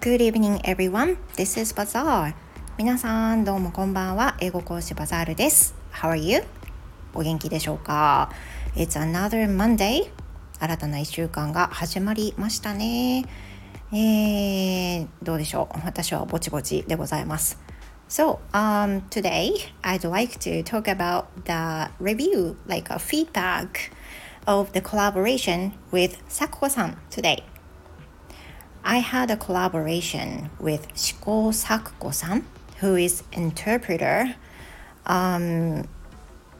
[0.00, 1.18] Good evening everyone.
[1.36, 2.32] This is Bazaar.
[2.78, 4.34] 皆さんどうもこんばんは。
[4.40, 5.74] 英語講師バザールです。
[5.92, 6.42] How are you?
[7.12, 8.30] お元気でしょうか
[8.74, 10.10] ?It's another Monday.
[10.58, 13.26] 新たな1週間が始まりましたね。
[13.92, 17.58] えー、どうでしょう私はぼちぼちでございます。
[18.08, 23.92] So, um, today I'd like to talk about the review, like a feedback
[24.46, 27.42] of the collaboration with Sakuko-san today.
[28.84, 32.44] I had a collaboration with Shiko Sakuko-san,
[32.78, 34.34] who is interpreter,
[35.06, 35.86] um,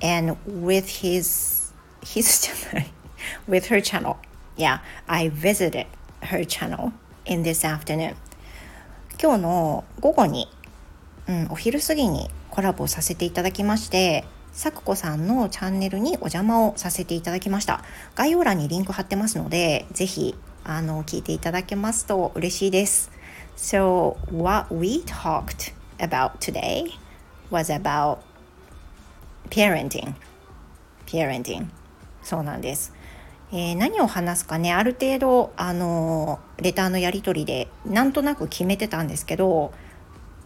[0.00, 1.72] and with his
[2.04, 2.50] his
[3.46, 4.18] with her channel.
[4.56, 5.86] Yeah, I visited
[6.22, 6.92] her channel
[7.24, 8.16] in this afternoon.
[9.18, 10.46] 今日の午後に、
[11.26, 17.82] うん、お昼過ぎにコラボさせていただきましてさくこさんのチャンネルにお邪魔をさせていただきました
[18.14, 20.34] 概要欄にリンク貼ってますのでぜひ
[20.68, 23.12] あの聞いていただけますと嬉しいです。
[23.56, 26.90] So what we talked about today
[27.52, 28.18] was about
[29.48, 30.14] parenting.
[31.06, 31.68] Parenting.
[32.20, 32.92] そうなんです。
[33.52, 34.72] えー、何を話すかね。
[34.72, 39.72] ある程度あのレターのやり取りでなんとなく決めてたんですけど、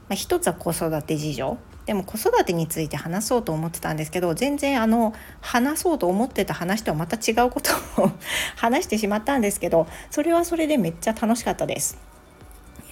[0.09, 1.57] まあ、一つは子育て事情。
[1.91, 8.13] でも子育てについて話そうと思ってたんですけど全然あの話そうと思ってた話とはまた違うことを
[8.55, 11.99] 話してしまったんですけどそれはそれでめっちゃ楽しかったです。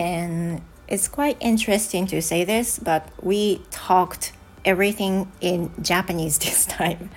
[0.01, 7.09] And it's quite interesting to say this, but we talked everything in Japanese this time.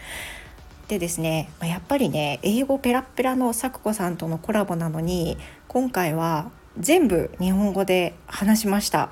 [0.88, 5.36] でですねやっぱりね英語ペラペラのさくこさんとのコラボなのに
[5.68, 9.10] 今回は全部日本語で話しました。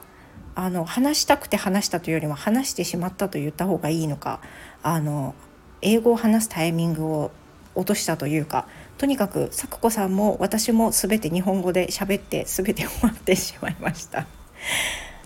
[0.62, 4.42] あの話したくて話したというよりも話してしまったと言った方がいいのか
[4.84, 5.34] あの
[5.82, 7.32] 英語を話すタイミングを
[7.76, 14.28] 落としたというかとにかくさくこさんも私も全て日本語で喋って全て終わってしまいました。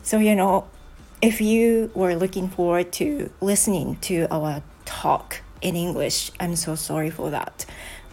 [0.03, 0.65] so you know
[1.21, 7.09] if you were looking forward to listening to our talk in English I'm so sorry
[7.09, 7.65] for that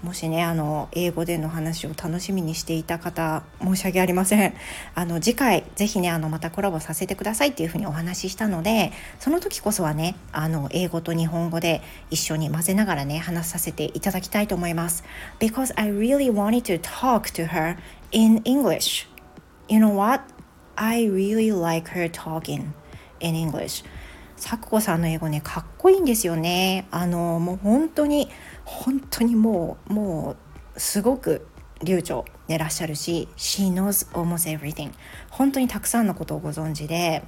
[0.03, 4.55] もしねあの英語での話を楽しみにしていた方申し訳ありません。
[4.95, 15.05] あの次回ぜひねあのまたコラボさせてくださいっていうふうにお話ししたのでその時こそはねあの英語と日本語で一緒に混ぜながらね話させていただきたいと思います。
[15.39, 17.77] Because I really wanted to talk to her
[18.11, 19.07] in English.
[19.69, 20.23] You know what?
[20.77, 22.73] I really like her talking
[23.21, 23.85] in English.
[24.41, 26.87] 咲子さんの英語ねかっこいいんですよね。
[26.91, 28.29] あのもう本当に
[28.65, 30.37] 本当にもうも
[30.77, 31.47] うすごく
[31.83, 34.93] 流暢でらっしゃるし She knows almost everything
[35.31, 37.23] 本当にたくさんのことをご存知で。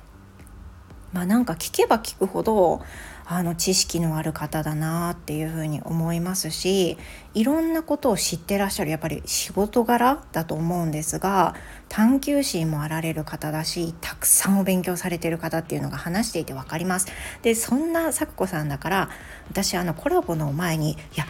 [1.12, 2.80] まあなんか聞けば聞くほど
[3.34, 6.98] あの知識のある方だなっていうふうに思いますし
[7.34, 11.54] いろんなことを知ってらっしゃるやっぱり仕事柄だと思うんですが
[11.88, 17.06] 探求心もあられる方だしたくさんお勉強されてる方っていうのが話していて分かります。
[17.42, 19.08] でそんな咲子さんだから
[19.50, 21.26] 私あのコラボの前にいや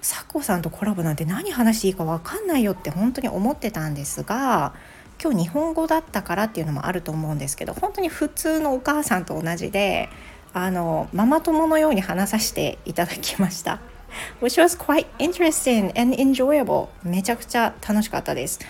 [0.00, 4.74] 咲子さんとコラボなんて何話していいか分かんないよって本当に思ってたんですが
[5.22, 10.08] 今日日本語だったからっていうのもあると思うんですけど本当に普通のお母さんと同じで
[10.54, 13.80] あのママ友のように話させていただきました。
[14.40, 18.60] which was quite interesting and enjoyable めちゃくちゃ楽しかったです。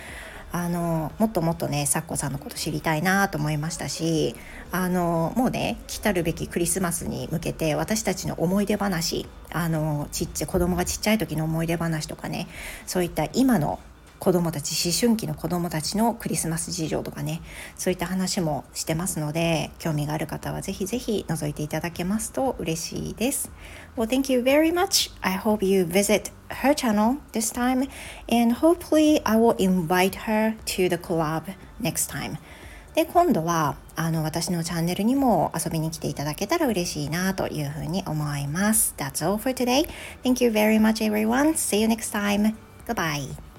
[0.51, 4.37] あのもっともっとねサッコさんのこと知りたいなと思いましたし
[4.71, 12.47] あのもうね来たるべきクリスマスに向けて私たちの思い出話あのちっちゃ子供がちっちゃい時の思い出話とかね
[12.87, 13.81] そういった今の
[14.19, 17.43] 子どもたち思春期の子どもたちのクリスマス事情とかね
[17.77, 23.51] そういった話もしてますので興味がある方はぜひぜひ覗いていただけますと嬉しいです。
[23.97, 25.13] Well, thank you very much.
[25.21, 27.89] I hope you visit her channel this time
[28.29, 32.39] and hopefully I will invite her to the collab next time.
[32.95, 38.95] で今度はあの私のチャンネルにも遊びに来ていただけたら嬉しいなというふうに思います。
[38.97, 39.89] That's all for today.
[40.23, 41.55] Thank you very much everyone.
[41.55, 42.55] See you next time.
[42.87, 43.54] Goodbye.